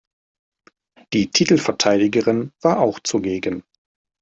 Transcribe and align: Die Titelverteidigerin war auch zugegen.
Die 1.13 1.29
Titelverteidigerin 1.29 2.51
war 2.61 2.79
auch 2.79 2.99
zugegen. 3.01 3.63